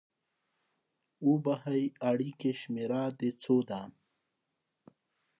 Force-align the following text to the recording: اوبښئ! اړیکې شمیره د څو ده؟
اوبښئ! 1.25 1.83
اړیکې 2.09 2.51
شمیره 2.61 3.03
د 3.19 3.21
څو 3.43 3.55
ده؟ 3.69 3.81